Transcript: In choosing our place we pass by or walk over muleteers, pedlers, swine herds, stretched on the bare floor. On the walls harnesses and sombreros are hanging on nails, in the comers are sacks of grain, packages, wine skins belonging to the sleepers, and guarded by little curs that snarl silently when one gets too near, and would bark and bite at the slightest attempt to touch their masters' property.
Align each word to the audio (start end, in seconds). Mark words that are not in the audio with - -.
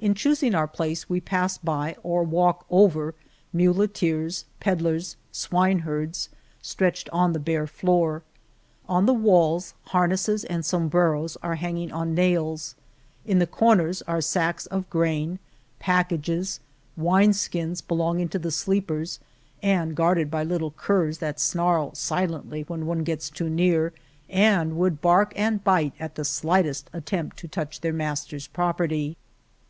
In 0.00 0.12
choosing 0.12 0.54
our 0.54 0.68
place 0.68 1.08
we 1.08 1.18
pass 1.18 1.56
by 1.56 1.96
or 2.02 2.24
walk 2.24 2.66
over 2.68 3.14
muleteers, 3.54 4.44
pedlers, 4.60 5.16
swine 5.32 5.78
herds, 5.78 6.28
stretched 6.60 7.08
on 7.08 7.32
the 7.32 7.38
bare 7.38 7.66
floor. 7.66 8.22
On 8.86 9.06
the 9.06 9.14
walls 9.14 9.72
harnesses 9.84 10.44
and 10.44 10.62
sombreros 10.62 11.38
are 11.42 11.54
hanging 11.54 11.90
on 11.90 12.14
nails, 12.14 12.74
in 13.24 13.38
the 13.38 13.46
comers 13.46 14.02
are 14.02 14.20
sacks 14.20 14.66
of 14.66 14.90
grain, 14.90 15.38
packages, 15.78 16.60
wine 16.98 17.32
skins 17.32 17.80
belonging 17.80 18.28
to 18.28 18.38
the 18.38 18.50
sleepers, 18.50 19.20
and 19.62 19.96
guarded 19.96 20.30
by 20.30 20.44
little 20.44 20.72
curs 20.72 21.16
that 21.16 21.40
snarl 21.40 21.94
silently 21.94 22.60
when 22.64 22.84
one 22.84 23.04
gets 23.04 23.30
too 23.30 23.48
near, 23.48 23.94
and 24.28 24.76
would 24.76 25.00
bark 25.00 25.32
and 25.34 25.64
bite 25.64 25.94
at 25.98 26.14
the 26.14 26.26
slightest 26.26 26.90
attempt 26.92 27.38
to 27.38 27.48
touch 27.48 27.80
their 27.80 27.94
masters' 27.94 28.46
property. 28.48 29.16